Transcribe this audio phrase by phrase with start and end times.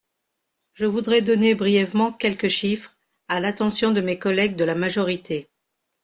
[0.73, 5.47] Je voudrais donner brièvement quelques chiffres, à l’attention de mes collègues de la majorité.